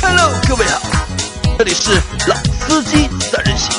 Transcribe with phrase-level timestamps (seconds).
[0.00, 0.80] Hello，各位好，
[1.58, 3.72] 这里是老司机三人行，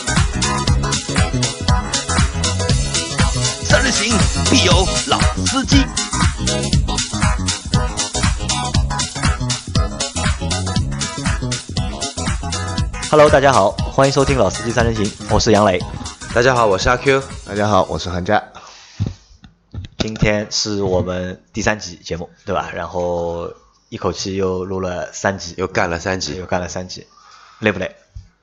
[3.63, 4.17] 三人行
[4.49, 5.85] 必有老司机。
[13.09, 15.79] Hello，大家好，欢迎收听《老司机三人行》，我是杨磊。
[16.33, 17.21] 大家好，我是阿 Q。
[17.45, 18.41] 大家好，我是韩佳。
[20.03, 22.69] 今天是我们第三集节目，对吧？
[22.75, 23.53] 然后
[23.87, 27.07] 一口气又录了三集，又干了三集，又干了三集，
[27.59, 27.95] 累不累？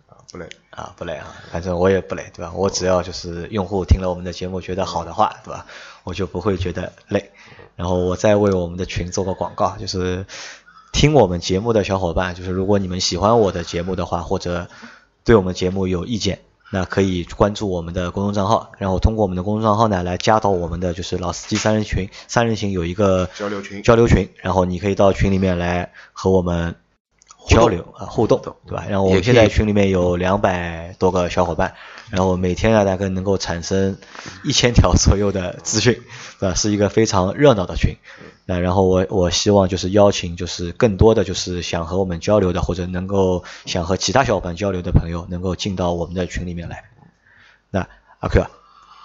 [0.09, 2.51] 啊，不累啊，不累啊，反正我也不累，对吧？
[2.55, 5.67] 我只要就是用户听了我们的节目觉得好的话，对吧？
[6.03, 7.31] 我就不会觉得累。
[7.77, 10.25] 然后我再为我们的群做个广告，就是
[10.95, 14.69] 听我们节目的小伙伴，就是如果你们喜欢我的节目的话，或者
[15.25, 16.41] 对我们节目有意见。
[16.73, 26.77] 那可以关注我们的公众账号，然后通过我们的公众账号呢来加到我们的就是老司机三人群，三人行有一个交流群，交流群，然后你可以到群里面来和我们
[27.49, 28.85] 交流啊互动，对吧？
[28.89, 31.75] 然后我们现在群里面有两百多个小伙伴，
[32.11, 33.99] 然后每天啊大概能够产生
[34.45, 36.01] 一千条左右的资讯，
[36.39, 36.55] 对吧？
[36.55, 37.97] 是一个非常热闹的群。
[38.51, 46.83] 那然后我我希望就是邀请就是更多的就是想和我们交流的或者能够想和其他小伙伴交流的朋友能够进到我们的群里面来。
[47.71, 47.87] 那
[48.19, 48.51] 阿 Q 啊，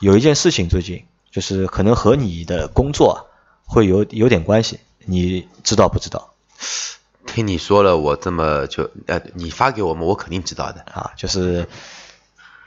[0.02, 3.28] 有一件事情最近就是可能和你的工作
[3.66, 6.34] 会有有点关系，你知道不知道？
[7.28, 11.12] 听你说了，我这么就呃，你发给我们，我肯定知道的啊。
[11.16, 11.68] 就是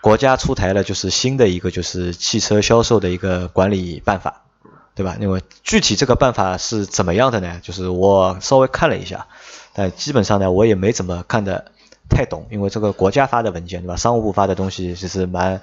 [0.00, 4.44] 国家出台了就是新的一个就是汽车销售的一个管理办法。
[4.98, 5.16] 对吧？
[5.20, 7.60] 因为具体这个办法是怎么样的呢？
[7.62, 9.28] 就是我稍微看了一下，
[9.72, 11.70] 但基本上呢，我也没怎么看的
[12.08, 13.94] 太懂，因为这个国家发的文件，对吧？
[13.94, 15.60] 商务部发的东西其实蛮……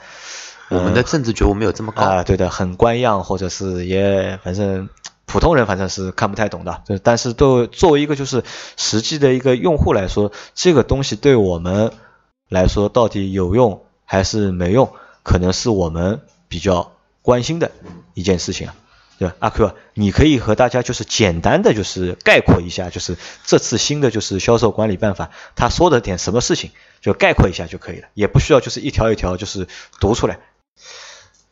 [0.70, 2.24] 我们的政治觉悟没有这么高啊。
[2.24, 4.88] 对的，很官样，或者是也反正
[5.26, 6.82] 普通人反正是看不太懂的。
[6.88, 8.42] 就但是对作为一个就是
[8.78, 11.92] 实际的一个用户来说，这个东西对我们
[12.48, 14.94] 来说到底有用还是没用，
[15.24, 17.72] 可能是我们比较关心的
[18.14, 18.76] 一件事情啊。
[19.18, 23.16] 对，阿 Q，你可以和大家就是简单的就是概括一下，就是
[23.46, 29.70] 这次新的就是销售管理办法，他说的点什么事情，就概括一下就可以了，也不需要就是一条一条就是
[30.02, 30.40] 读出来。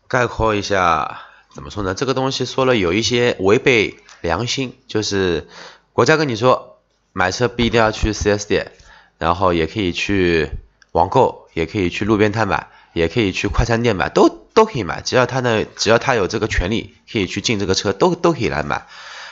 [0.09, 1.21] 概括一下
[1.53, 1.93] 怎么说呢？
[1.93, 5.47] 这个东西说了有一些违背良心，就是
[5.93, 6.81] 国家跟你说
[7.13, 8.73] 买车不一定要去 4S 店，
[9.17, 10.49] 然后也可以去
[10.91, 14.42] 网购，也可以去路边摊买，也可以去快餐店买，都。
[14.53, 18.85] 都可以买，只要他呢，只要他有这个权利，可以去进这个车，都都可以来买。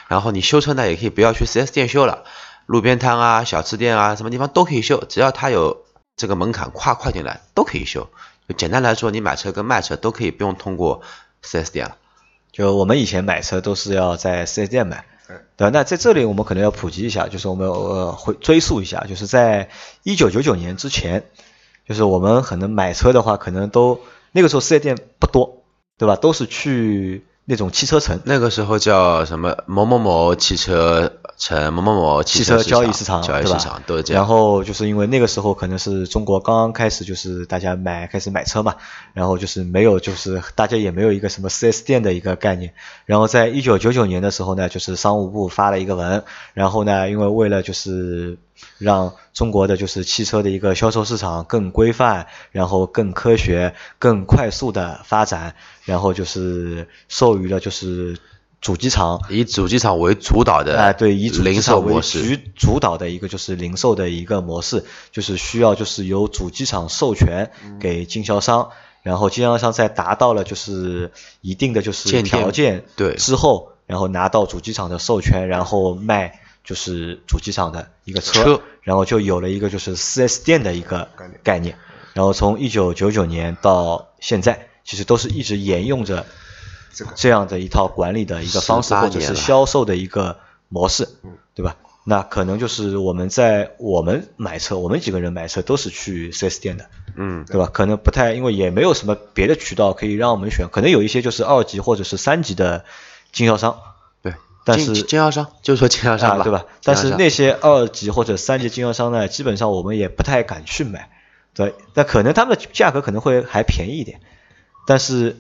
[0.08, 2.26] 然后你修车呢，也可以不要去 4S 店修了，
[2.66, 5.86] 路边摊啊、小吃店啊，什么地方都可以修，只要他有
[6.18, 8.10] 这个门槛跨跨进来，都可以修。
[8.50, 11.02] 就简单来说，你买车跟卖车都可以不用通过
[11.44, 11.96] 4S 店了。
[12.52, 15.06] 就我们以前买车都是要在 4S 店买，
[15.56, 15.70] 对吧？
[15.72, 19.70] 那在这里我们可能要普及一下，就是我们呃会追溯一下，就是在
[20.04, 21.24] 一九九九年之前，
[21.88, 24.02] 就是我们可能买车的话，可能都。
[24.32, 25.64] 那个时候四 S 店不多，
[25.98, 26.16] 对吧？
[26.16, 28.20] 都是去那种汽车城。
[28.26, 34.22] 那个时候叫什么某某某汽车城、某某某汽车交易市场，交易市场都是这样。
[34.22, 38.76] 然后就是因为那个时候可能是中国刚刚开始，就是大家买开始买车嘛，
[39.14, 42.76] 然后就是没有，就是大家也没有一个什么四 S 店的一个概念。
[43.08, 48.38] 然后在一九九九年的时候呢，就是商务部发了一个文，然后呢，因为为了就是
[48.78, 58.20] 让中国的就是汽车的一个销售市场更规范，然后更科学、更快速的发展，然后就是授予了就是
[58.62, 59.20] 主机厂。
[59.30, 62.20] 以主机厂为主导的啊，对，以主机厂为主
[62.56, 68.70] 主导的一个就是零售的一个模式，就是需要就是由主机厂授权给经销商，
[69.02, 71.12] 然后经销商在达到了就是
[71.42, 73.16] 一定的就是条件对。
[73.16, 76.40] 之后，然后拿到主机厂的授权，然后卖。
[76.64, 81.10] 就是主机厂的一个车，然后就有了一个就是四 S 店的一个
[81.42, 81.76] 概念，
[82.14, 86.28] 然后从一九九九年到现在，其实都是一直沿用着
[87.16, 90.38] 这样的一套管理的一个方式，或者是销售的一个
[90.70, 91.08] 模式，
[91.54, 91.76] 对吧？
[92.04, 97.70] 那可能就是我们在我们买车，我们几个人买车都是去四 S 店的，嗯，对吧？
[97.72, 102.86] 可能不太，因为也没有什么别的渠道可以让我们选，可能有一些就是二级或者是三级的
[103.32, 103.80] 经销商。
[104.24, 104.34] 对
[104.64, 106.66] 但是经销商就说经销商吧，对吧？
[106.84, 111.10] 但是那些二级或者三级经销商呢，基本上我们也不太敢去买，
[111.54, 111.76] 对。
[111.94, 114.22] 那可能他们的价格可能会还便宜一点，
[114.88, 115.38] 但是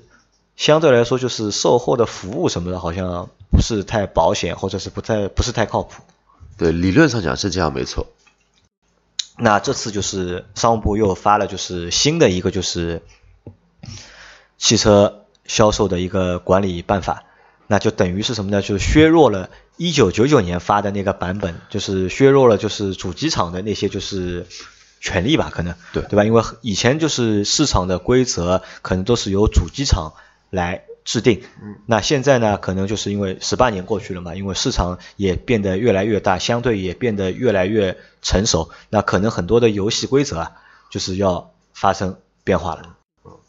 [0.61, 6.03] 相对来说就是售后的服务什么的，好像不是太保险，或者是不太不是太靠谱。
[6.55, 8.05] 对，理论上讲是这样，没错。
[9.39, 13.01] 那这次就是商务部又发了就是新的一个就是
[14.59, 17.23] 汽车销售的一个管理办法。
[17.65, 18.61] 那就等于是什么呢？
[18.61, 24.45] 就是削弱了一九九九年发的那个版本，就是削弱了就是主机厂的那些就是
[24.99, 26.23] 权利吧，可能对对吧？
[26.23, 30.13] 因为以前就是市场的规则可能都是由主机厂
[30.51, 31.41] 来制定，
[31.87, 40.51] 那现在呢，可能就是因为十八年过去了嘛，因为市场也变得越来越大，相对也变得越来越成熟，那可能很多的游戏规则啊，
[40.91, 42.97] 就是要发生变化了，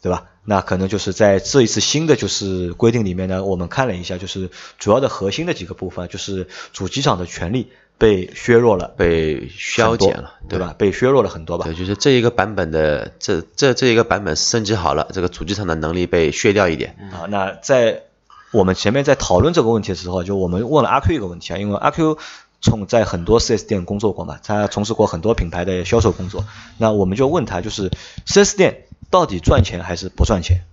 [0.01, 0.25] 对吧？
[0.45, 4.49] 那可能就是在这一次新的就是规定里面呢，我们看了一下，就是
[4.79, 10.75] 主要的核心的几个部分，就是主机厂的权利被削弱了，被削减了，对吧？
[10.77, 11.73] 被削弱了很多吧对，？
[11.73, 16.95] 就是这一个版本的这这这一个版本升级好了，这个主机厂的能力被削掉一点。
[17.13, 18.03] 啊，那在
[18.51, 22.17] 我们前面在讨论这个问题的时候，就我们问了阿 Q 一个问题啊，因为阿 Q
[22.61, 26.45] 从在很多 4S 店工作过嘛，他从事过很多品牌的销售工作，
[26.77, 27.89] 那我们就问他，就是
[28.25, 30.65] 4S 店到底赚钱还是不赚钱？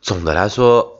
[0.00, 0.98] 总的来说，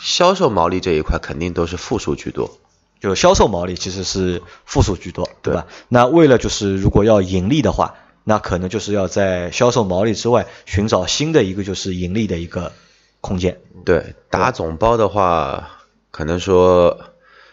[0.00, 2.58] 销售毛利这一块肯定都是负数居多。
[3.00, 5.66] 就销售毛利其实是负数居多，对吧？
[5.88, 7.94] 那为了就是如果要盈利的话，
[8.24, 12.72] 那可能就是要在销售毛利之外寻找新的一个就是盈利的一个
[13.20, 13.60] 空间。
[13.84, 15.70] 对，打总包的话，
[16.10, 16.98] 可能说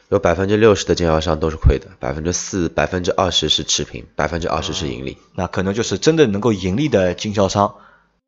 [0.09, 5.17] 有百分之六十的经销商都是亏的，百分之四、百分之二十是持平，百分之二十是盈利。
[5.35, 7.75] 那可能就是真的能够盈利的经销商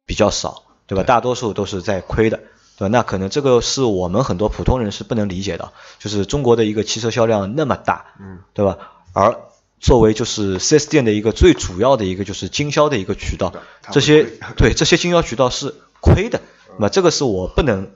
[0.05, 1.03] 比较少，对吧？
[1.03, 2.41] 大多数都是在亏的，
[2.77, 2.89] 对？
[2.89, 8.77] 那可能这个是我们很多普通人是不能理解的，就是中国的一个汽车销量那么大，嗯，对吧？
[9.13, 9.39] 而
[9.79, 13.53] 作为就是 4S 店的一个最主要的一个就是经销的一个渠道，
[13.91, 14.23] 这些
[14.55, 16.41] 对这些经销渠道是亏的，
[16.79, 17.91] 那这个是我不能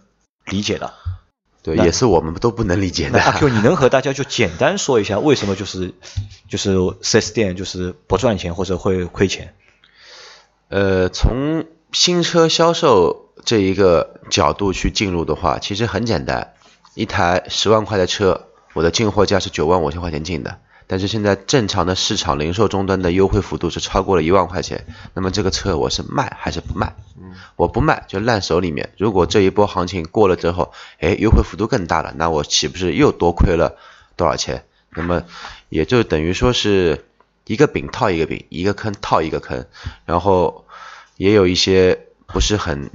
[0.45, 0.93] 理解的。
[1.61, 3.19] 对，也是我们都不能理解的。
[3.19, 5.93] 那阿 Q， 你能和大家就简单说一下为什么就是
[6.47, 9.53] 就是 4S 店就是不赚钱或者会亏钱？
[10.69, 16.53] 呃，从新车销售这一个角度去进入的话，其实很简单，
[16.93, 26.95] 一台十万块的车，我的进货价是九万五千块钱进的，但是现在正常的市场零售终端的优惠幅度是超过了一万块钱，那么这个车我是卖还是不卖？
[27.55, 28.91] 我不卖就烂手里面。
[28.97, 33.77] 如果这一波行情过了之后，哎，优惠幅度更大了，那我岂不是又多亏了
[34.15, 34.63] 多少钱？
[34.91, 35.23] 那么
[35.69, 37.05] 也就等于说是
[37.45, 39.65] 一个饼套一个饼，一个坑套一个坑，
[40.05, 40.65] 然后
[41.19, 42.91] 也有一些不是很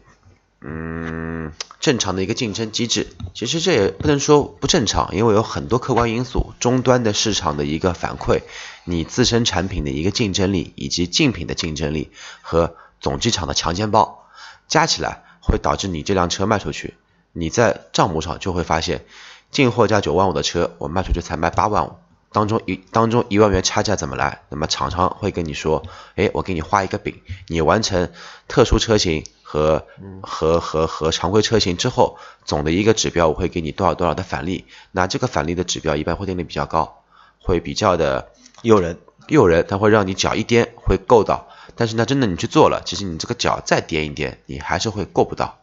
[0.62, 3.08] 嗯正常的一个竞争机制。
[3.34, 8.40] 其实这也不能说不正常，因为有很多客观因素，终端的市场的一个反馈，
[8.84, 14.24] 你自身产品的一个竞争力，以及竞品的竞争力和总机厂的强奸包
[14.68, 16.94] 加起来，会导致你这辆车卖出去，
[17.32, 19.04] 你在账目上就会发现，
[19.50, 21.92] 进货价九万五的车，我卖出去才卖八万五。
[22.34, 24.42] 当中一当中一万元差价怎么来？
[24.48, 25.84] 那么厂商会跟你说，
[26.16, 28.10] 哎，我给你画一个饼，你完成
[28.48, 29.86] 特殊车型和
[30.20, 34.64] 和和和常规车型之后，总的一个指标我会给你多少多少的返利。
[34.90, 37.04] 那这个返利的指标一般会定的比较高，
[37.38, 38.32] 会比较的
[38.62, 38.98] 诱人，
[39.28, 41.46] 诱人，它会让你脚一颠会够到。
[41.76, 45.60] 但是呢，真的你去做了，其实你这个脚再颠一颠，你还是会够不到。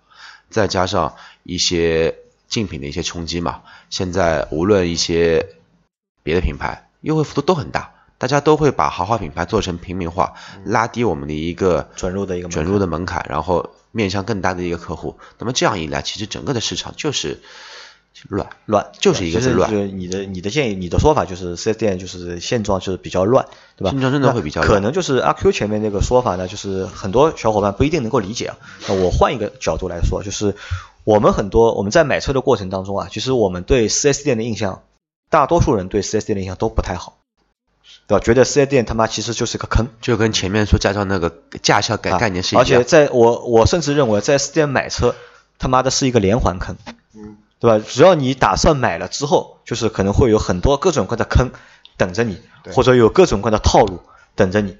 [0.50, 2.16] 再加上一些
[2.48, 5.50] 竞品的一些冲击嘛，现在无论一些
[6.24, 10.34] 别的品牌优惠幅度都很大，大家都会把豪华品牌做成平民化，
[10.66, 15.18] 拉低我们的一个准入的一个门槛转入的门槛，然后面向更大的一个客户。
[15.40, 17.40] 那么这样一来，其实整个的市场就是
[18.30, 18.48] 乱。
[18.66, 23.90] 乱，就是一个是乱就是你的你的建议，你的说法就是四 S 店就是现状就是比较乱，对吧？
[23.90, 28.58] 现状真的会比较乱可能就是阿 Q 前面那个说法呢，就是很多小伙伴不一定能够理解啊。
[28.88, 30.56] 那我换一个角度来说，就是
[31.04, 34.84] 我们很多我们在买车的过程当中啊，其实我们对四 S 店的印象，
[35.32, 37.18] 大多数人对 4S 店的印象都不太好，
[38.06, 38.24] 对吧？
[38.24, 41.34] 觉得 4S 店他妈其实就是个坑，就跟前面说驾照那个
[41.64, 42.62] 驾校概啊概念是一样。
[42.62, 45.16] 而且在我我甚至认为在 4S 店买车
[45.58, 46.76] 他妈的是一个连环坑，
[47.16, 47.86] 嗯，对吧？
[47.88, 51.52] 只要你打算买了之后，就是可能会有很多各种各样的坑
[51.96, 52.42] 等着你，
[52.74, 54.02] 或者有各种各样的套路
[54.36, 54.78] 等着你，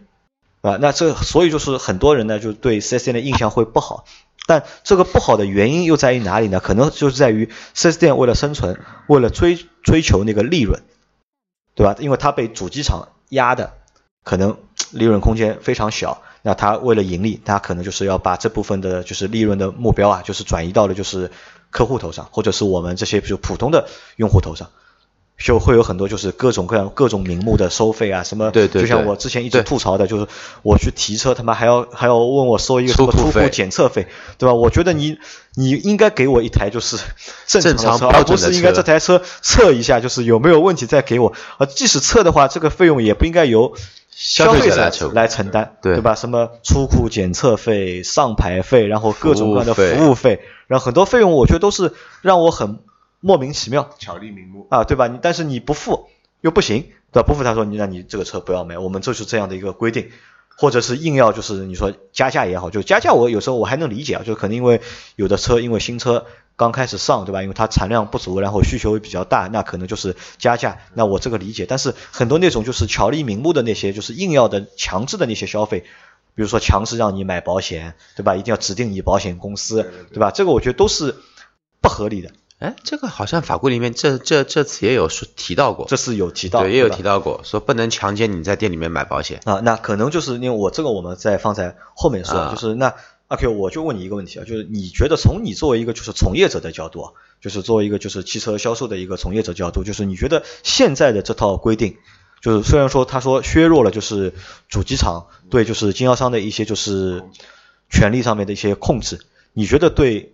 [0.62, 4.06] 啊，那这所以就是很多人呢就对 4S 店的印象会不好，
[4.48, 6.60] 但这个不好的原因又在于哪里呢？
[6.60, 10.82] 可能就是在于 4S 店为了生存，为了追追求那个利润，
[11.76, 11.96] 对吧？
[12.00, 13.74] 因为它被主机厂压的，
[14.24, 14.58] 可能
[14.92, 16.22] 利润空间非常小。
[16.44, 21.30] 那他为了盈利，他可能就是要把这部分的就是利润的目标啊，就是转移到了就是
[21.70, 24.72] 客户头上，或者是我们这些就普通的用户头上，
[25.44, 30.28] 就会有很多就是各种各样各种名目的收费啊，什么对对对就像我之前一直吐槽的，就是
[30.62, 34.08] 我去提车，他妈还要还要问我收一个什么出库检测费，
[34.38, 34.54] 对吧？
[34.54, 35.18] 我觉得你
[35.56, 36.98] 你应该给我一台就是
[37.48, 41.34] 正正常车，而不是应该这台车测一下，就是有没有问题再给我。
[41.58, 43.74] 啊，即使测的话，这个费用也不应该由
[44.12, 44.76] 消费者
[45.14, 46.14] 来承担，对吧？
[46.16, 52.80] 什么出库检测费、上牌费，然后各种各样的服务费服务费，然后很多费用，我觉得都是让我很
[53.22, 55.08] 莫名其妙巧立名目啊，对吧？
[55.08, 56.10] 你但是你不付
[56.42, 57.28] 又不行，对吧？
[57.28, 60.10] 不付他说你那你这个车不要买，我们就是这样的一个规定，
[60.58, 64.82] 或者是硬要就是你说加价也好，就加价我有时候我还能理解啊，就可能因为
[65.16, 66.26] 有的车因为新车
[66.56, 67.42] 刚开始上，对吧？
[67.42, 71.66] 因为它产量不足，然后需求也比较大，那可能就是加价，那我这个理解。
[71.68, 75.86] 但是很多那种就是巧立名目的那些，就是硬要的强制的那些消费。
[76.34, 78.36] 比如说强制让你买保险，对吧？
[78.36, 80.32] 一定要指定你保险公司，对吧？
[80.32, 81.16] 这个我觉得都是
[81.82, 82.32] 不合理的。
[82.62, 89.62] 哎，这个好像法规里面这这这次也有说提到过，这次有提到，对，也有提到过，说不能强奸你在店里面买保险啊。
[89.64, 92.94] 那可能就是因为我这个我们再放在后面说，就是那
[93.30, 101.98] 阿 Q，我就问你一个问题啊，就是你觉得从你作为一个就是从业者的角度啊，就是作为一个就是汽车销售的一个从业者角度，就是你觉得现在的这套规定？
[102.44, 104.34] 就是虽然说他说削弱了就是
[104.68, 107.24] 主机厂对就是经销商的一些就是
[107.90, 109.20] 权利上面的一些控制，
[109.54, 110.34] 你觉得对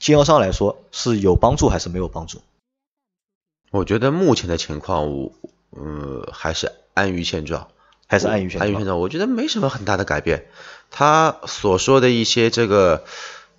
[0.00, 2.40] 经销商来说是有帮助还是没有帮助？
[3.70, 5.32] 我觉得目前的情况，我
[5.70, 7.68] 呃还是安于现状，
[8.06, 8.98] 还是安于现安于现状。
[8.98, 10.46] 我觉得没什么很大的改变。
[10.90, 13.04] 他所说的一些这个，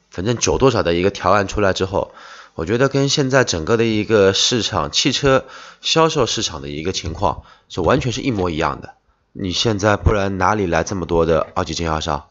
[0.09, 2.11] 反正九多少的一个条案出来之后。
[2.55, 5.45] 我觉得跟现在整个的一个市场汽车
[5.79, 8.95] 销售市场的一个情况是完全是一模一样的。
[9.31, 12.28] 你现在不然哪里来这么多的二级经销商？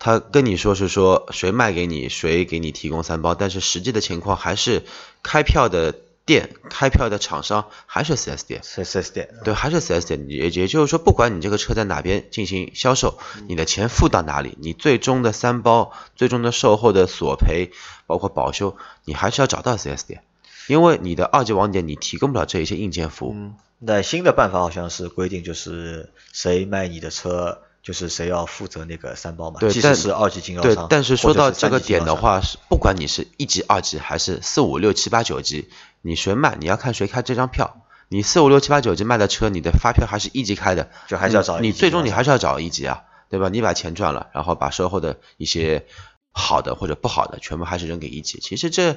[0.00, 4.82] 他跟你说是说谁卖给你，谁给你提供三包，但是实际的情况还是
[5.22, 5.94] 开票的。
[6.26, 10.26] 店开票的厂商还是 4S 店，4S 店对，还是 4S 店。
[10.28, 17.72] 也也就是说，不管你这个车在哪边进行销售，你的钱付到哪里，你最终的三包、最终的售后的索赔，
[18.06, 18.76] 包括保修，
[19.06, 20.22] 你还是要找到 4S 店，
[20.68, 23.34] 因为你的二级网点你提供不了这一些硬件服务。
[23.80, 27.62] 那新的办法好像是规定，就是谁卖你的车。
[27.82, 29.58] 就是谁要负责那个三包嘛？
[29.60, 30.74] 对，但是二级经销商。
[30.74, 35.70] 对，但是说到这个点的话，是不管你是一级、二级还是四五六七八九级，
[36.02, 37.84] 你谁卖，你要看谁开这张票。
[38.12, 41.70] 你四五六七八九级卖的车，你的发票还是一级开的，就还是要找你。
[41.70, 43.48] 最终你还是要找一级啊，对吧？
[43.48, 45.86] 你把钱赚了，然后把售后的一些
[46.32, 48.40] 好的或者不好的全部还是扔给一级。
[48.40, 48.96] 其实这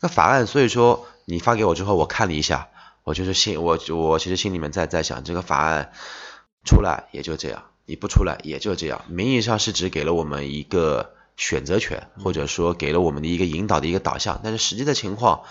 [0.00, 2.68] 个法案，所以说你发给我之后，我看了一下，
[3.04, 5.92] 我就是心我我其实心里面在在想，这个法案
[6.64, 7.62] 出来也就这样。
[7.90, 15.42] 你不出来也就这样，名义上是只给了我们一个选择权，或者说给了我们的一个引导的一个导向，但是实际的情况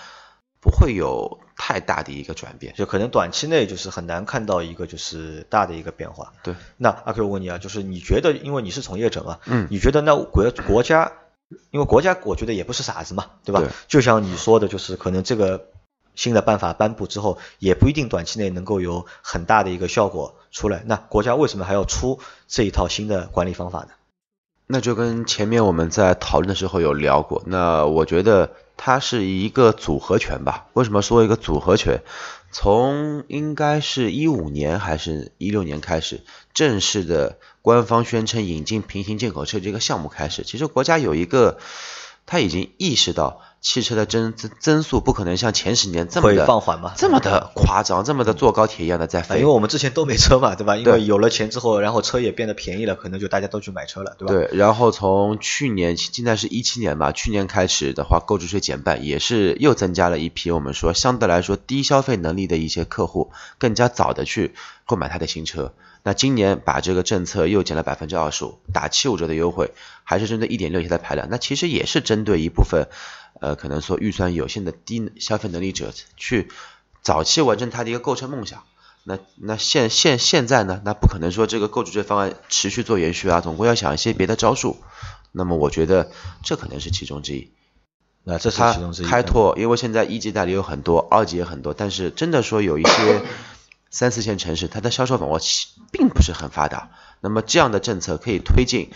[0.62, 6.32] 不会有太大的一个转变，就可能短期内就是很难看到一个就是大的一个变化。
[6.44, 11.12] 对，那阿 Q 问你啊，就是你觉得，因为你是从业者嘛，嗯，你觉得那国国家，
[11.72, 13.62] 因为国家我觉得也不是傻子嘛，对吧？
[13.90, 15.68] 就像你说的，就是可能这个。
[16.20, 20.84] 新的办法颁布之后，也不一定短期内能够有很大的一个效果出来。
[20.86, 23.92] 那国家为什么还要出这一套新的管理方法呢？
[24.68, 27.42] 那就跟前面我们在讨论的时候有聊过。
[27.46, 30.68] 那我觉得它是一个组合拳吧。
[30.74, 32.02] 为什么说一个组合拳？
[32.52, 36.20] 从应该是一五年还是一六年开始，
[36.54, 41.60] 正式的官方宣称引进平行进口车这个项目开始，其实国家有一个，
[42.26, 43.42] 他已经意识到。
[43.62, 49.36] 汽车的增增增速不可能像前十年这么的放缓嘛，这么的夸张，这么的坐高铁一样的在飞。
[49.36, 50.78] 因为我们之前都没车嘛，对吧？
[50.78, 54.34] 因为有了钱之后，然后车也变得便宜了，可能就大家都去买车了，对吧？
[54.34, 54.58] 对。
[54.58, 64.54] 然后从去年，现在是一七年吧，去年开始的话，购置税减半，也是又增加了一批我们说相对来说低消费能力的一些客户，更加早的去
[64.86, 65.74] 购买他的新车。
[66.02, 69.72] 那今年把这个政策又减了百分之二十五，打七五折的优惠，
[70.06, 71.28] 还是针对一点六的排量。
[71.30, 72.88] 那其实也是针对一部分。
[73.40, 76.50] 呃，可能说预算有限的低消费能力者去
[77.02, 78.64] 早期完成他的一个购车梦想，
[79.04, 84.78] 那那现现现在呢，那不可能说这个购置税方案持续做延续啊，总归要想一些别的招数。
[85.32, 86.12] 那么我觉得
[86.44, 87.52] 这可能是其中之一。
[88.24, 89.06] 那这是其中之一。
[89.06, 93.22] 开拓，因为现在一级代理有很多，二级也很多，但是真的说有一些
[93.90, 95.40] 三四线城市，它的销售网络
[95.92, 96.90] 并不是很发达。
[97.22, 98.90] 那么这样的政策可以推进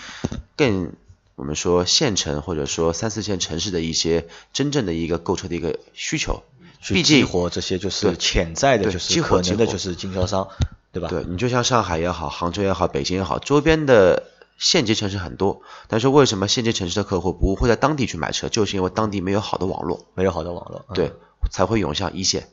[0.58, 0.94] 更。
[1.36, 6.44] 我们说县城或者说三四线城市的一些真正的一个购车的一个需求，
[6.80, 10.48] 去激活这些就是潜在的，就是可能的就是经销商，
[10.92, 11.08] 对吧？
[11.10, 14.24] 对你就像上海也好，杭州也好，北京也好，周边的
[14.58, 18.48] 县级城市很多，但是为什么县级城市的客户不会在当地去买车？
[18.50, 21.14] 就是因为当地没有好的网络，没有好的网络，对，
[21.50, 22.48] 才会涌向一线。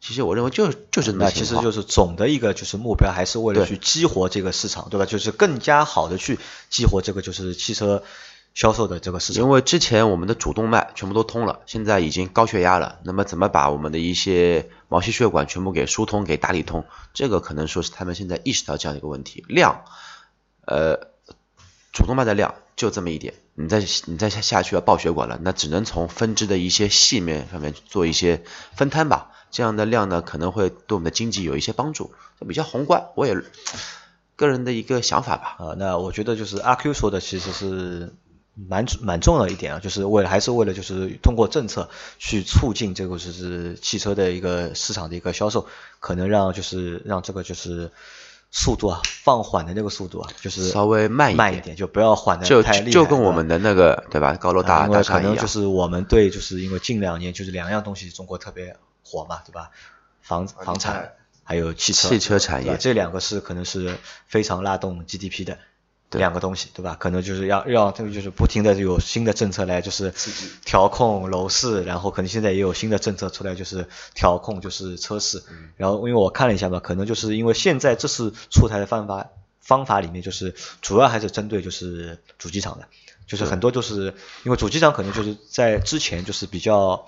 [0.00, 5.06] 其实我认为就就是那其实就是总的一个就是目标还是为了去激活这个市场，对吧？
[5.06, 6.38] 就是更加好的去
[6.70, 8.04] 激活这个就是汽车
[8.54, 9.42] 销售的这个市场。
[9.42, 16.84] 因为之前我们的主动脉全部都通了，现在已经高血压了，那么怎么把我们的一些毛细血管全部给疏通、给打理通？
[17.12, 19.44] 这个可能说是他们现在意识到这样的一个问题。
[19.48, 19.84] 量，
[20.64, 21.08] 呃，
[21.92, 23.34] 主动脉的量就这么一点。
[23.54, 28.44] 你再你再下下去要爆血管了，那只能从分支的一些细面上面做一些
[28.76, 29.32] 分摊吧。
[29.50, 32.12] 这样的量呢，可能会对我们的经济有一些帮助。
[32.46, 33.36] 比较宏观，我也
[34.36, 35.56] 个人的一个想法吧。
[35.58, 38.14] 啊，那我觉得就是阿 Q 说的其实是
[38.54, 41.88] 蛮蛮重要一点啊，就是为了还是为了就是通过政策
[42.18, 45.66] 去促进这个就是汽车的一个市场的一个销售，
[45.98, 47.90] 可能让就是让这个就是
[48.50, 52.90] 速度啊放缓的那个速度啊，就是稍微慢慢一点，就不要缓的就太厉害。
[52.90, 55.34] 就跟我们的那个对吧，高楼大因为可大厦一样。
[55.34, 58.76] 能就是我们对就是因为近两年就是两样东西中国特别
[59.08, 59.70] 火嘛，对吧？
[60.20, 63.96] 房房产还有汽车，汽车产业这两个是可能是
[64.26, 65.58] 非常拉动 GDP 的
[66.10, 66.96] 两个东西，对吧？
[67.00, 70.12] 可能就是要让这个就是不停的有新的政策来就是
[70.66, 79.30] 调控楼市，然后可能现在也有新的政策出来就是调控就是车市，嗯然后因为我看了一下嘛，可能就是因为现在这次出台的方法
[79.62, 82.86] 方法里面就是主要还是针对就是主机厂的，
[83.26, 84.12] 就是很多就是
[84.44, 87.06] 因为主机厂可能就是在之前就是比较。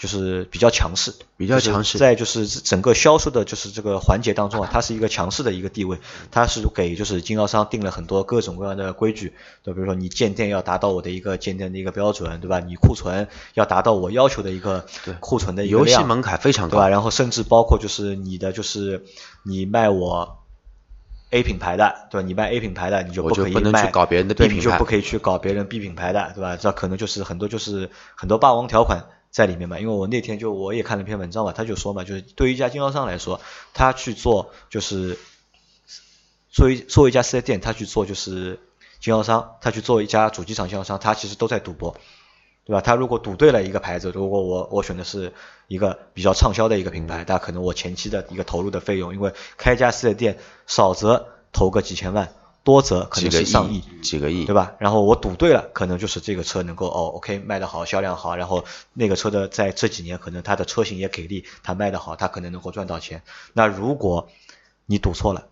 [0.00, 5.98] 就是比较强势，比较就是强势在就是整个销售的就是这个环节当中啊，它是一个强势的一个地位，
[6.30, 9.32] 它是给就是经销商定了很多各种各样的规矩，
[9.62, 12.60] 对，比如说你建店要达到我的一个建店的一个标准，对吧？
[12.60, 14.86] 你库存要达到我要求的一个
[15.20, 16.88] 库存的一个量，游戏门槛非常高对吧？
[16.88, 19.04] 然后甚至包括就是你的就是
[19.44, 20.38] 你卖我
[21.30, 22.26] A 品牌的，对吧？
[22.26, 26.56] 你卖 A 品牌的，你就不可以卖不能去搞别人的对 B 你就品牌不可以去搞别人 B 品牌的，对吧？
[26.56, 29.04] 这可能就是很多就是很多霸王条款
[29.38, 29.78] 在里面嘛。
[29.78, 33.40] 因为我那天就我也看了篇文章嘛，他就说嘛，就是对于一家经销商来说，
[33.72, 35.18] 他去做就是
[36.50, 38.58] 作为作为一家四 S 店，他去做就是
[39.00, 41.96] 经销商，他去做一家主机厂经销商，他其实都在赌博。
[42.68, 42.82] 对吧？
[42.82, 45.32] 他如果赌对了一个牌子，如果我我选的是
[45.68, 52.30] 一个比较畅销的一个品牌，那可能我前期的一个投入的费用，因为开一家四 S 店少则投个几千万，
[52.64, 54.74] 多则可能几个是上亿，几个亿，对吧？
[54.78, 63.22] 然后我赌对了，可能就是这个车能够哦，OK 卖得好，销量好，然后那个车的在这几年可能它的车型也给力，它卖得好，它可能能够赚到钱。
[63.54, 64.28] 那如果
[64.84, 65.46] 你赌错了，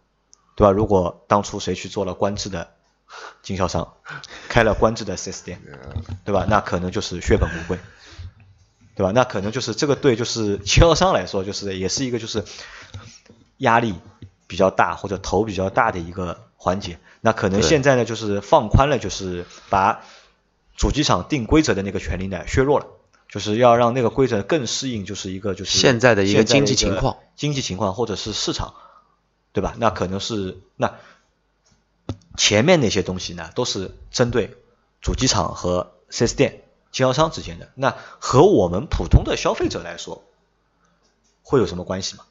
[0.56, 0.70] 对吧？
[0.70, 2.72] 如果当初谁去做了官制的
[3.42, 3.94] 经销商，
[4.48, 5.62] 开了官制的 4S 店，
[6.24, 6.44] 对吧？
[6.48, 7.78] 那可能就是血本无归，
[8.94, 9.12] 对吧？
[9.12, 12.44] 那可能就是这个对就是经销商来说，就是也是一个就是
[13.58, 13.94] 压力
[14.46, 16.98] 比较大或者头比较大的一个环节。
[17.20, 20.04] 那可能现在呢，就是放宽了，就是把
[20.76, 22.86] 主机厂定规则的那个权利呢削弱了。
[23.28, 28.74] 就是要让那个规则更适应，就是一个就是现在的一个经济情况，经济情况或者是市场，
[29.52, 29.74] 对吧？
[29.78, 30.94] 那可能是那
[32.36, 34.56] 前面那些东西呢，都是针对
[35.02, 37.68] 主机厂和 4S 店经销商之间的。
[37.74, 40.22] 那和我们普通的消费者来说，
[41.42, 42.24] 会有什么关系吗？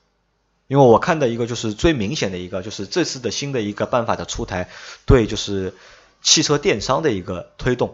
[0.68, 4.70] 因为我看的一个就是最明显的一个，就是这次的新的一个办法的出台，
[5.06, 5.74] 对就是
[6.22, 7.94] 汽车电商的一个推动，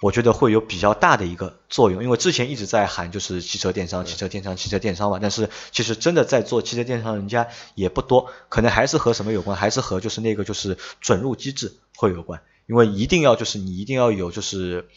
[0.00, 2.02] 我觉得会有比较大的一个作用。
[2.02, 12.42] 因为之前一直在喊就是汽车电商、汽车电商、汽车电商嘛，但是其实真的在做汽车电商人家也不多，可能还是和什么有关，还是和就是那个就是准入机制会有关。
[12.66, 14.88] 因为一定要就是你一定要有就是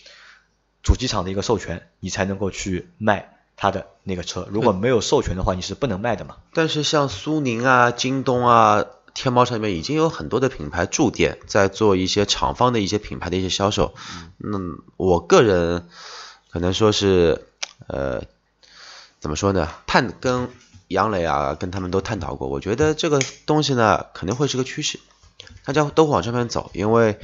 [0.84, 4.47] 主机厂的一个授权，你才能够去卖它的那个车。
[4.50, 6.38] 如果没有授权的话，你是不能卖的嘛。
[6.52, 13.93] 但是像苏宁啊、京东啊、天猫上面已经有很多的品牌驻店，在做一些厂方的一些品牌的一些销售。
[14.39, 15.88] 嗯，我个人
[16.50, 17.45] 可能说是，
[17.86, 18.24] 呃，
[19.19, 19.69] 怎么说呢？
[19.86, 20.50] 探跟
[20.88, 25.00] 杨磊啊，跟他们都探讨过，我觉得这个东西呢，肯定会是个趋势，
[25.65, 27.19] 大家都会往这边走，因为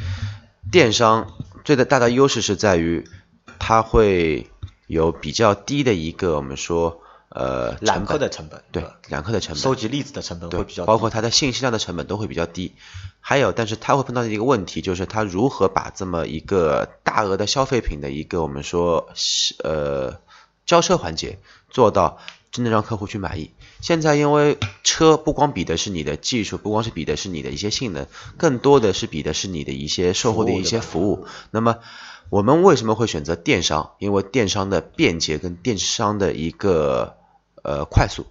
[0.71, 1.34] 电商
[1.65, 3.10] 最的大的优势是在于，
[3.58, 4.52] 它会
[4.88, 12.73] 有比较低的一个我们说呃揽客的成本，对吧揽客的成本，收集例子的成本对会比较低，包括它的信息量的成本都会比较低。
[13.19, 20.19] 还有，但是它会碰到的一个问题，就是它如何把这么一个大额的消费品的一个我们说是呃
[20.65, 21.38] 交车环节
[21.69, 22.19] 做到
[22.52, 23.52] 真的让客户去满意。
[23.82, 31.28] 现在因为车不光比的是你的技术，不光是比的是你的一些性能，更多的是比的是你的一些售后的一些服务。
[31.52, 31.80] 那么
[32.29, 33.91] 我们为什么会选择电商？
[33.99, 37.17] 因为电商的便捷跟电商的一个
[37.63, 38.25] 呃快速，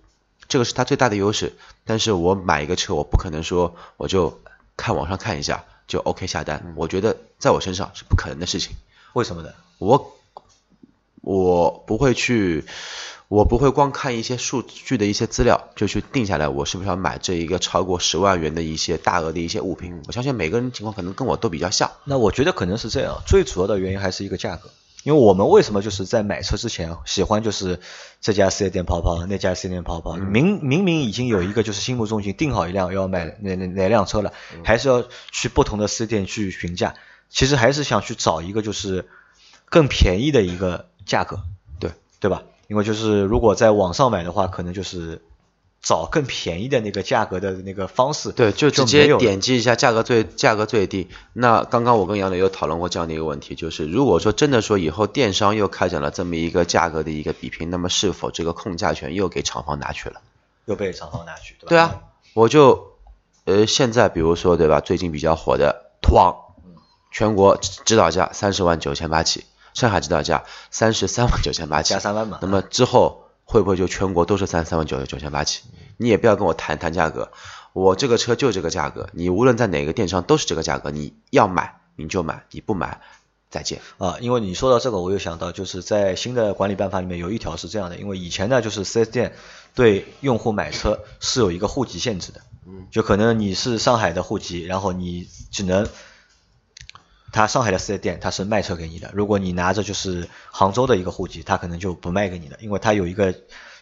[0.49, 1.55] 这个是它最大的优势。
[1.85, 4.41] 但是我买一个车，我不可能说我就
[4.77, 8.77] 看网上看一下就 OK 下单，我觉得在我身上是不可能的事情。
[9.13, 9.51] 为什么呢？
[9.79, 10.16] 我
[11.27, 12.65] 我不会去，
[13.27, 20.01] 我不会光看一些数据的一些资料就去定下来，我是不是要买这一个超过十万元的一些大额的一些物品。
[20.07, 21.91] 我相信每个人情况可能跟我都比较像。
[22.05, 24.71] 那我觉得可能是这样，最主要的原因还是一个价格。
[25.03, 27.81] 因为我们为什么就是在买车之前喜欢就是
[28.21, 36.95] 这家四 S 店跑跑，那家四 S 店跑跑，明明明已经有一个就是心目中已经定好一辆要买哪哪哪辆车了，还是要去不同的四 S 店去询价。
[37.29, 39.09] 其实还是想去找一个就是
[39.65, 41.41] 更便宜的一个价格，
[41.81, 42.43] 对对吧？
[42.69, 45.23] 因为就是如果在网上买的话，可能就是
[45.81, 51.09] 找更便宜的那个价格的那个方式，对，就直接点击一下价格最价格最低。
[51.33, 60.21] 那刚刚我跟杨磊有讨论过这样的一个问题，就是如果说真的说以后电商又开展了这么一个价格的一个比拼，那么是否这个控价权又给厂方拿去了？
[60.65, 61.69] 又被厂方拿去，对吧？
[61.69, 62.01] 对啊，
[62.35, 62.97] 我就
[63.45, 66.35] 呃现在比如说对吧，最近比较火的途昂，
[67.13, 69.45] 全国指指导价三十万九千八起，
[69.77, 72.39] 上海指导价三十三万九千八起，加三万嘛。
[72.41, 75.65] 那么之后会不会就全国都是三十三万九九千八起？
[75.99, 77.31] 你也不要跟我谈谈价格，
[77.75, 83.03] 我这个车就这个价格，你无论在哪个电商都是这个价格，你要买你就买，你不买
[83.51, 83.83] 再见。
[83.99, 89.35] 啊，因为你说到这个，我又想到，就是在新的管理办法里面有一条是这样的，因为以前呢，就是 4S 店
[89.75, 92.41] 对用户买车是有一个户籍限制的，
[92.91, 95.87] 就可能你是上海的户籍，然后你只能，
[97.37, 103.35] 他上海的四 S 店他是卖车给你的，如果你拿着就是杭州的一个户籍，他可能就不卖给你的，因为他有一个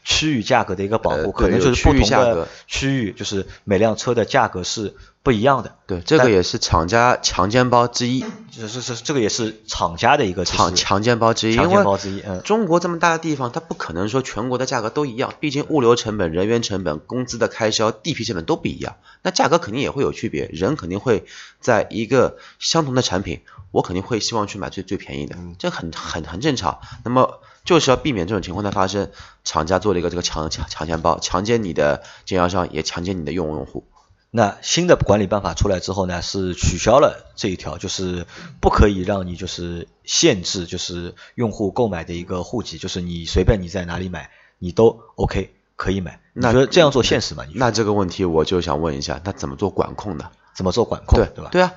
[0.02, 5.74] 区域价格的一个保护，呃可能就是不同的区域，就是每辆车的价格是不一样的。
[5.86, 12.42] 对，这个也是厂家强奸包之一，这是是这个也是厂家的一个就是强强奸包之一，强奸包之一，嗯。
[12.42, 20.48] 中国这么大的地方，它不可能说全国的价格都一样，毕竟物流成本、人员成本、工资的开销、地皮成本都不一样，那价格肯定也会有区别。
[20.52, 21.24] 人肯定会
[21.58, 26.80] 在一个相同的产品，我肯定会希望去买最最便宜的，这很很很正常。
[27.02, 29.10] 那么就是要避免这种情况的发生，
[29.42, 33.86] 厂家做了一个这个强强强奸包，强奸你的经销商，也强奸你的用用户。
[34.36, 38.26] 那新的管理办法出来之后呢，是取消了这一条，就是
[38.60, 46.18] 不可以让你就是限制就是用户购买的一个户籍，就是你随便你在哪里买，你都 OK 可以买。
[46.32, 47.44] 你那觉得这样做现实吗？
[47.54, 50.28] 那这个问题我就想问一下，那怎么做管控呢？
[50.52, 51.50] 怎么做管控，对对吧？
[51.52, 51.72] 对啊，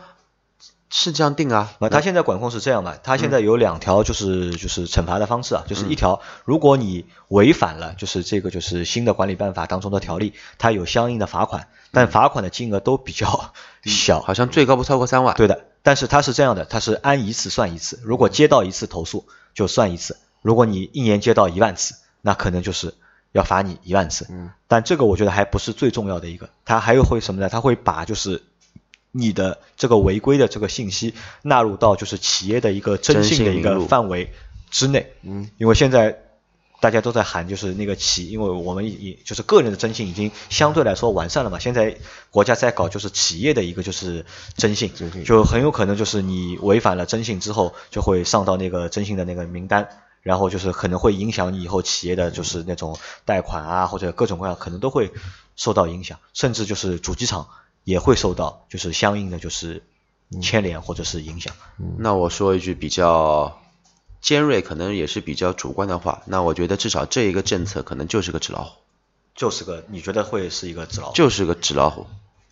[0.90, 1.72] 是这样定啊。
[1.80, 2.98] 那他现在管控是这样的？
[3.04, 15.36] 他现在有两条就是就是惩罚的方式啊，就是一条，如果你违反了就是这个就是新的管理办法当中的条例，它有相应的罚款，但罚款的金额都比较小，好像最高不超过三万。
[15.36, 22.94] 对的，但是它是这样的，它是按一次算一次，如果接到一次投诉就算一次，如果你一年接到一万次，那可能就是
[23.34, 24.26] 要罚你一万次。
[24.30, 27.50] 嗯，但这个我觉得还不是最重要的一个，它还有会什么呢？
[27.50, 28.44] 它会把就是
[29.12, 34.34] 你的这个违规的这个信息纳入到就是企业的一个征信的一个范围
[34.70, 35.14] 之内。
[35.24, 36.20] 嗯，因为现在
[36.80, 41.98] 大家都在喊，就是那个企，因为我们已就是个人的征信已经相对来说完善了嘛，现在
[42.32, 44.92] 国家在搞就是企业的一个就是征信
[45.26, 49.88] 就很有可能就是你违反了征信之后，就会上到那个征信的那个名单。
[50.24, 55.14] 然后就是可能会影响你以后企业的就是那种贷款啊，或者各种各样，可能都会
[55.56, 57.48] 受到影响，甚至就是主机厂
[57.88, 59.82] 也会受到就是相应的就是
[60.42, 61.54] 牵连或者是影响。
[61.98, 63.62] 那我说一句比较
[64.20, 68.72] 尖锐，可能也是比较主观的话，那我觉得至少这一个政策可能就是个纸老虎，
[69.34, 71.14] 就是个你觉得会是一个纸老虎？
[71.14, 72.08] 就是个纸老虎，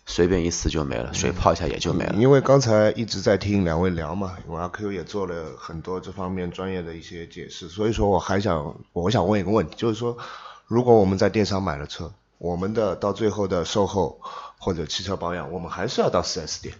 [0.06, 2.14] 随便一撕就没了，水泡一下也就没了。
[2.14, 10.16] 因为刚才一直在听两位聊嘛，因为阿 Q 也做了很多这方面专业的一些解释，所以说我还想，我想问一个问题，就是说，
[10.66, 14.18] 如果我们在电商买了车，我们的到最后的售后
[14.66, 16.74] 或者汽车保养，我们还是要到 4S 店。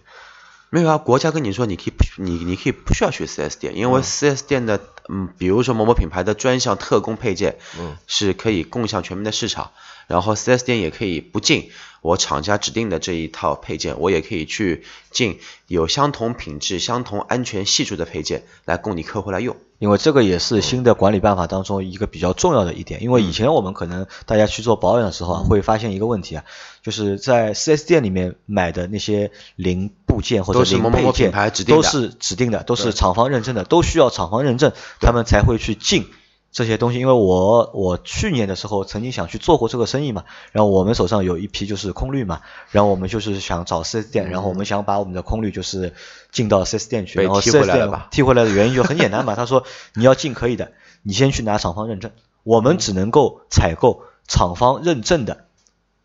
[0.69, 9.71] 没有啊，国家跟你说你可以不你你可以不需要去 4S 店，因为 4S 店的嗯，比如说某某品牌的专项特供配件，嗯，是可以共享全面的市场，
[10.07, 11.69] 然后 4S 店也可以不进
[12.01, 19.57] 我厂家指定的这一套配件，我也可以去进有相同品质、相同安全系数的配件来供你客户来用。
[19.79, 23.03] 因为这个也是新的管理办法当中一个比较重要的一点。
[23.03, 26.45] 因为以前我们可能大家去做保养的时候啊，会发现一个问题啊，
[26.81, 36.07] 就是在 4S 店里面买的那些零部件或者都是零某某某配件品牌指定的都是指定的，都是厂方认证的，都需要厂方认证，他们才会去进。
[36.51, 45.93] 这些东西，因为我我去年的时候曾经想去做过这个生意嘛，然后我们手上有一批就是空滤嘛，然后我们就是想找 4S 店，然后我们想把我们的空滤就是
[46.31, 48.07] 进到 4S 店去，然后被踢 4S 店回来了吧？
[48.11, 50.71] 踢回来的原因就很简单嘛， 他说你要进可以的，
[51.03, 52.11] 你先去拿厂方认证，
[52.43, 55.45] 我们只能够采购厂方认证的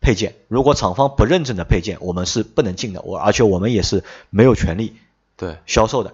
[0.01, 4.95] 配件，如果厂方不认证的配件，我们是不能进的，我而且我们也是没有权利
[5.37, 6.13] 对，销售的。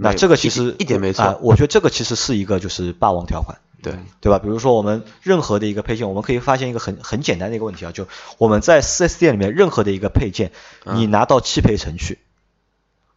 [0.00, 3.58] 那这个其实一一点没错啊、我觉得这个其实是一个就是霸王条款。
[3.80, 4.40] 对，对吧？
[4.40, 10.50] 比如说我们任何的一个配件，我们可以发现一个很很简单的一个问题啊，就我们在 4S 店里面任何的一个配件，
[10.84, 12.18] 你拿到汽配城去，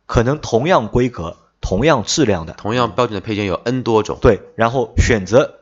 [0.05, 4.19] 可能同样规格、同样质量的，同样标准的配件有 N 多种。
[4.21, 5.55] 对，然后选择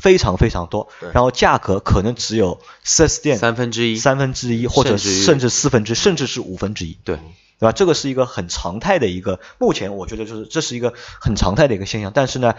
[0.00, 6.96] 非常非常多对，然后价格可能只有 4S 店三分之一三分之一，或者甚至四分之，甚至是五分之一。
[7.02, 7.18] 对，
[7.58, 7.72] 对吧？
[7.72, 12.12] 这个是一个很常态的一个，目前我觉得就是这是一个很常态的一个现象。
[12.14, 12.54] 但是呢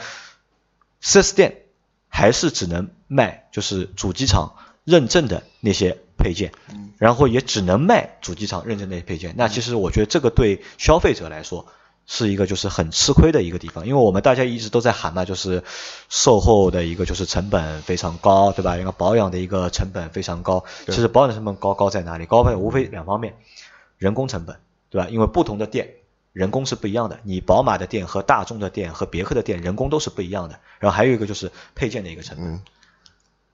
[1.03, 1.63] ，4S 店
[2.09, 6.51] 还是只能卖就是主机厂认证的那些配件，
[6.97, 9.35] 然后也只能卖主机厂认证那些配件。
[9.37, 11.67] 那其实我觉得这个对消费者来说
[12.07, 15.63] 是一个就是很吃亏的一个地方，因为我们大家一直都在喊嘛，就是
[16.09, 18.77] 售后的一个就是成本非常高，对吧？
[18.77, 20.63] 一个保养的一个成本非常高。
[20.85, 22.25] 其实保养成本高高在哪里？
[22.25, 23.35] 高在无非两方面，
[23.97, 24.57] 人工成本。
[24.89, 25.07] 对吧？
[25.09, 25.95] 因为不同的店
[26.33, 30.59] 人工是不一样的，你宝马的店和大众的店和别克的店人工都是不一样的。
[30.79, 32.61] 然后还有一个就是配件的一个成本，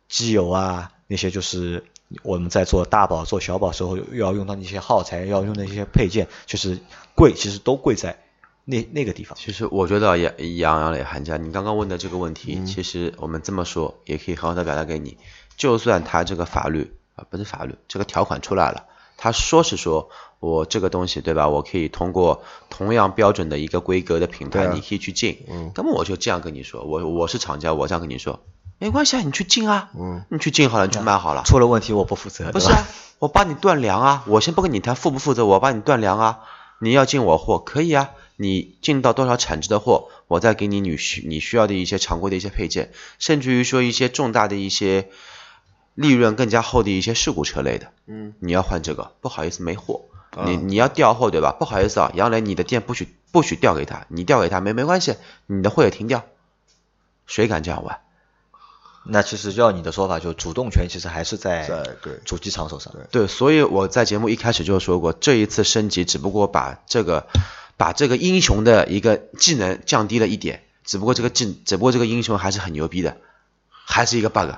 [0.10, 1.86] 机油啊那些就是
[2.22, 6.78] 我们在做大保做小保时候要用到那些耗材，要用的一些配件，就是
[7.16, 8.20] 贵，其实都贵在
[8.66, 9.38] 那那个地方。
[9.38, 15.18] 其实我觉得杨杨杨磊韩家，你刚刚问的这个问题，其实我们这么说也可以很好的表达给你，
[15.56, 18.86] 就算他这个法律啊不是法律，这个条款出来了。
[19.16, 20.10] 他说是说，
[20.44, 21.48] 我这个东西对吧？
[21.48, 25.46] 我可以通过同样标准的一个规格的品牌，你可以去进。
[25.50, 25.72] 嗯。
[25.74, 28.42] 那么我就这样跟你说，我我是厂家，我这样跟你说，
[28.78, 29.90] 没关系啊，你去进啊。
[29.98, 30.26] 嗯。
[30.30, 31.44] 你去进好了，你去卖好了。
[31.46, 32.52] 出了问题我不负责。
[32.52, 32.84] 不是啊，
[33.20, 36.40] 我帮你断粮啊，我先不跟你谈负不负责，我帮你断粮啊。
[36.82, 45.08] 你要进我货可以啊，你进到多少产值的货，我再给你你需你需要的一些常规的一些配件，甚至于说一些重大的一些。
[45.96, 50.02] 利润更加厚的一些事故车类的，嗯，你要换这个，不好意思没货，
[50.46, 51.52] 你你要调货对吧？
[51.58, 55.16] 不好意思啊，杨磊，你的店不许不许调给他，你调给他没没关系，
[55.46, 56.24] 你的货也停掉，
[57.26, 58.00] 谁敢这样玩？
[59.06, 62.94] 那其实要你的说法，就主动权其实还是在主机厂手上。
[63.12, 67.28] 对，所以我在节目一开始就说过，这一次升级只不过把这个
[67.78, 73.18] 把这个英雄的一个技能降低了一点，只不过这个技只不过这个英雄还是很牛逼的，
[73.86, 74.50] 还是一个 bug。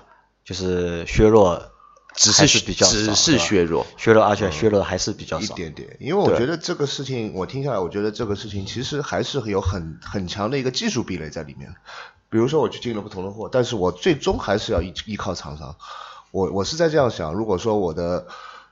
[0.44, 1.72] 就是削弱，
[2.16, 5.98] 只是比较只是削弱，削弱，而且削弱还是比较少一点点。
[6.00, 11.76] 因为我觉得这个事情，我听下来，我觉得这个事情其实还是有很很强的一个技术壁垒在里面。
[12.30, 15.76] 比如说我去进了不同的货，但是我最终还是要依依靠厂商。
[16.32, 18.28] 我我是在这样想，如果说我的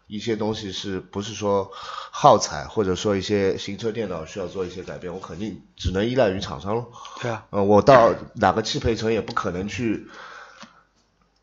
[0.08, 1.70] 一些东西是不是说
[2.12, 6.86] 耗材，或者说一些行车电脑需要做一些改变，我肯定只能依赖于厂商了。
[7.22, 10.08] 对啊，呃，我到哪个汽配城也不可能去。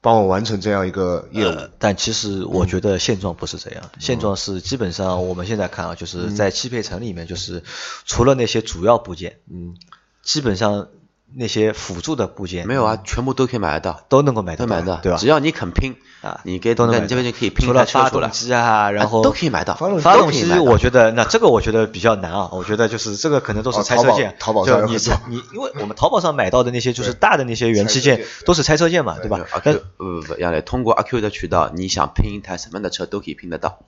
[0.02, 3.90] 帮我完成这样一个业务，但其实我觉得现状不是这样。
[3.98, 7.62] 现状是基本上我们现在看啊，就是在汽配城里面，就是
[8.06, 9.76] 除了那些主要部件，嗯，
[10.22, 10.88] 基本上
[11.34, 12.66] 那些辅助的部件。
[12.66, 15.18] 没有啊，全部都可以买得到，都能够买得到，对吧？
[15.18, 19.74] 只要你肯拼啊，你给都能，你这边就可以拼除了发动机啊，然后都可以买到。
[19.74, 24.96] 发动机我觉得那这个我觉得比较难啊，我觉得就是这个可能都是拆车件，淘宝上你
[25.28, 29.40] 你因为我们淘宝上买到的那些就是大的那些元器件都是拆车件嘛，对吧？
[29.52, 33.78] 阿 Q 不不不，杨磊通过阿 Q 的渠道，你想拼一台什么样的车都可以拼得到。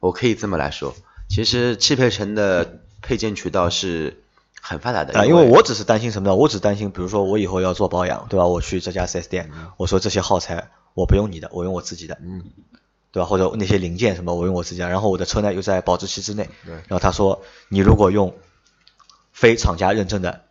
[0.00, 0.94] 我可以这么来说，
[1.28, 4.20] 其实汽配城的配件渠道是。
[4.60, 6.34] 很发达的啊，因为我只是担心什么呢？
[6.34, 8.46] 我只担心，比如说我以后要做保养，对吧？
[8.46, 12.44] 我去这家 4S 店，我说这些耗材我不用你的，我用我自己的，嗯，
[13.10, 13.26] 对吧？
[13.26, 16.74] 或者那些零件什么我用我自己的，然后我的车呢又在保质期之内，对。
[16.74, 18.34] 然后他说，你如果用
[19.32, 20.42] 非厂家认证的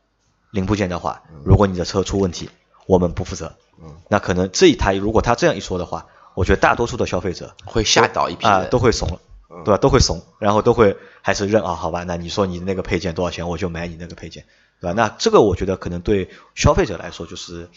[0.52, 2.50] 零部件的话，如果你的车出问题，
[2.88, 3.56] 我们不负责。
[3.82, 3.96] 嗯。
[4.10, 9.20] 那可能这一台如果他这样一说的话，我觉得大多数的消费者会吓倒一批啊，都会怂了。
[9.66, 9.78] 对吧？
[9.78, 11.76] 都会怂，然后都会还是认啊？
[11.76, 14.46] 好吧，那你说你那个配件多少钱，我就买你那个配件，
[14.80, 14.94] 对吧？
[14.94, 17.70] 那这个我觉得可能对消费者来说就是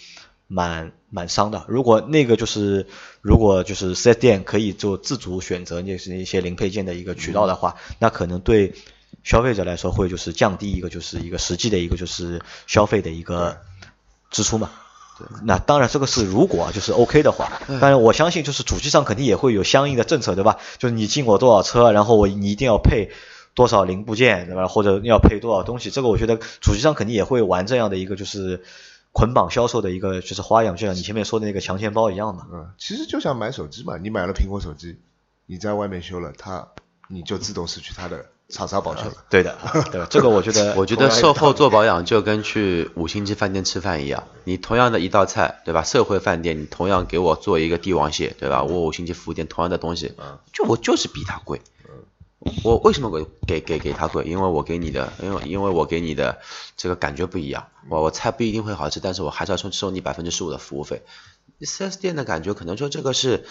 [0.47, 1.65] 蛮蛮伤的。
[1.69, 2.87] 如果那个就是
[3.21, 8.75] 如果就是四 S 店可以做自主选择那是一些零配件的一个渠道的话，那可能对
[9.25, 13.59] 消费者来说会就是降低一个就是一个实际的一个就是消费的一个
[14.31, 14.71] 支出嘛。
[15.45, 20.59] 那当然，这个是如果就是 OK 的话，当然我相信就是主机上肯定也会有相应的政策，对吧？
[20.79, 23.11] 就是你进我多少车，然后我你一定要配
[23.55, 24.67] 多少零部件，对吧？
[24.67, 28.65] 或者要配多少东西，这个我觉得主机上肯定也会玩这样的一个就是
[29.13, 32.47] 捆绑销售的一个就是花样，就像你前面说的那个强钱包一样嘛。
[32.53, 34.99] 嗯，其实就像买手机嘛，你买了苹果手机，
[35.47, 36.69] 你在外面修了它，
[37.09, 38.27] 你就自动失去它的。
[38.53, 39.57] 厂商保修了，对的，
[39.91, 45.83] 对吧，这个我觉得， 我觉得售后做保养就跟去五星级饭店吃饭一样，你同样的一道菜，对吧？
[45.83, 48.63] 社会饭店你同样给我做一个帝王蟹，对吧？
[48.63, 50.15] 我五星级服务店同样的东西，
[50.53, 51.63] 就我就是比他贵，
[52.63, 54.25] 我为什么给给给给他贵？
[54.25, 56.39] 因为我给你的，因为因为我给你的
[56.77, 61.03] 这个感觉不一样，我我菜不一定会好吃，但是我还是要收收你百分之十五的服务费。
[61.65, 63.47] 四 S 店的感觉可能说这个是，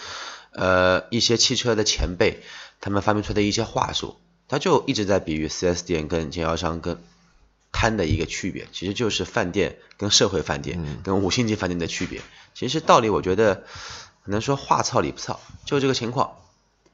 [0.52, 2.42] 呃，一些汽车的前辈
[2.78, 4.16] 他们发明出的一些话术。
[4.52, 7.02] 他就一直在比喻 4S 店跟经销商跟
[7.72, 12.20] 摊的一个区别，其实就是饭店跟社会饭店跟五星级饭店的区别。
[12.52, 13.64] 其实道理我觉得
[14.22, 16.36] 可能说话糙理不糙，就这个情况。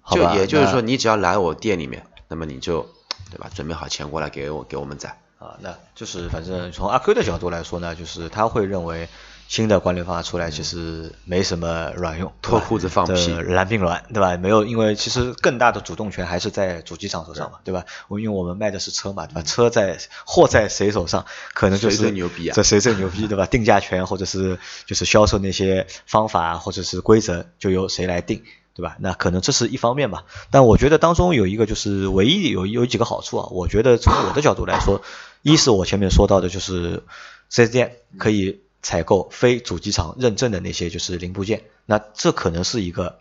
[0.08, 2.88] 就也就是说，你只要来我店里面，那么你就
[3.28, 3.50] 对吧？
[3.52, 5.18] 准备好钱过来给我给我们攒。
[5.40, 9.08] 啊，那就是反正从阿 Q 的角度来说呢，就是他会认为
[9.48, 14.36] 新的管理方法出来其实没什么卵用，脱裤子放屁，蓝并卵，对吧？
[14.36, 17.86] 没有，因为其实更大的主动权还是在主机厂手上嘛，对吧？
[18.08, 19.42] 我因为我们卖的是车嘛，对吧？
[19.42, 22.52] 车在货在谁手上，可能就是谁最牛逼啊？
[22.54, 23.46] 这谁最牛逼，对吧？
[23.50, 28.44] 定价权或者是就是销售那些方法或者是规则，就由谁来定。
[28.74, 28.96] 对吧？
[29.00, 33.48] 那可能这是一方面吧，但我觉得当中有一个就是唯一有有几个好处啊。
[33.50, 35.02] 我觉得从我的角度来说，
[35.42, 37.02] 一是我前面说到的就是
[37.48, 43.18] 四 S 店可以采购非主机厂认证的那些就是零部件，那这可能是一个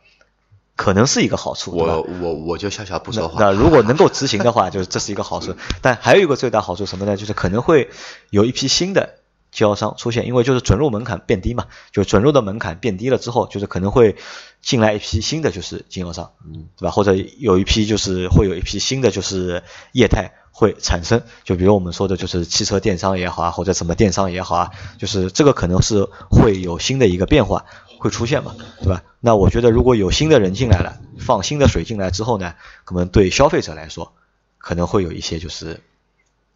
[0.76, 1.72] 可能是一个好处。
[1.72, 3.40] 我我我就笑笑不说话。
[3.40, 5.56] 那如果能够执行的话，就是这是一个好处。
[5.82, 7.18] 但还有一个最大好处什么呢？
[7.18, 7.90] 就是可能会
[8.30, 9.16] 有一批新的。
[9.50, 14.18] 经销商出现，因为就是准入门槛变低嘛，就准入的门槛变低了之后，就是可能会
[14.62, 16.92] 进来一批新的就是经销商，嗯，对吧？
[16.92, 27.66] 或者有一批就是会有一批新的就是业态会产生，就比如我们说的就是汽车电商也好啊，或者什么电商也好啊，就是这个可能是会有新的一个变化
[28.00, 29.04] 会出现嘛，对吧？
[29.20, 34.14] 那我觉得如果有新的人进来了，放新的水进来之后呢，可能对消费者来说
[34.58, 35.82] 可能会有一些就是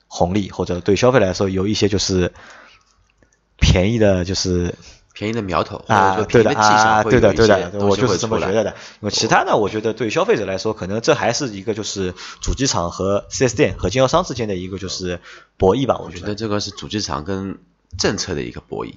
[0.08, 2.34] 红利，或者对消费来说有一些就是。
[3.64, 4.74] 便宜的就是
[5.22, 8.76] 便宜的苗头啊，对的啊，对的对的，我就是这么觉得的。
[9.02, 15.20] 那么其他的，我觉得对消费者来说，可能这还是一个就是主机厂和 4S 店和经销商之间的一个就是
[15.58, 16.00] 博弈吧。
[16.04, 17.60] 我觉得这个是主机厂跟
[18.00, 18.96] 政策的一个博弈，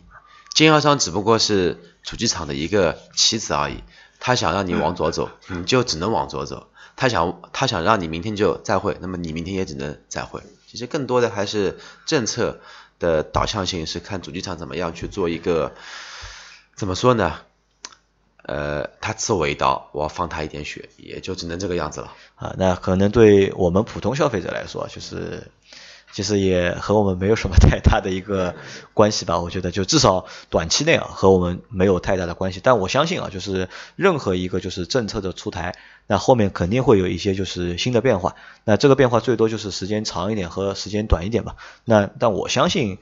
[0.55, 3.85] 经销商只不过是主机厂的一个棋子而已。
[4.19, 10.41] 他想让你往左走，你就只能往左走；他想他想让你明天就再会，那么你明天也只能再会。
[10.75, 12.61] 其实更多的还是政策。
[13.01, 15.75] 的导向性是看主机厂怎么样去做一个，
[16.77, 17.41] 怎么说呢？
[18.45, 22.15] 呃，他刺我一刀，我放他一点血，也就只能这个样子了。
[22.37, 25.51] 啊，那可能对我们普通消费者来说，就是。
[26.15, 28.55] 其实也和我们没有什么太大的一个
[28.93, 32.61] 关系吧， 我觉得就至少短期内啊和我们没有太大的关系。
[32.63, 35.75] 但我相信啊，就是任何一个就是政策的出台，
[36.07, 38.37] 那后面肯定会有一些就是新的变化。
[38.63, 41.57] 那这个变化最多就是时间长一点和时间短一点吧。
[41.85, 42.99] 那但我相信，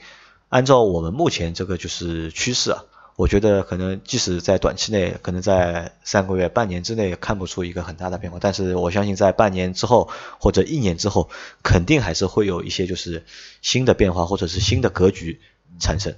[0.49, 2.85] 按照我们目前这个就是趋势啊。
[3.23, 11.31] 我觉得可能即使在短期内，可能在三个月、半年之内看不出一个很大的变化，但是我相信在半年之后或者一年之后，
[11.63, 13.25] 肯定还是会有一些就是
[13.61, 15.41] 新的变化或者是新的格局
[15.79, 16.17] 产生，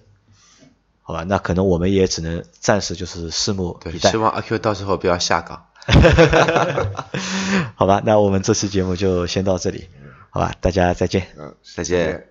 [1.03, 1.25] 好吧？
[1.25, 4.11] 那可能我们也只能暂时就是拭目以待。
[4.11, 5.67] 希望阿 Q 到时候不要下岗。
[7.77, 9.89] 好吧，那我们这期节目就先到这里，
[10.31, 10.55] 好吧？
[10.59, 11.27] 大家再见。
[11.37, 12.29] 嗯，再见。